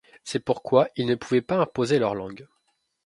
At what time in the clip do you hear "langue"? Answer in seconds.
2.15-2.47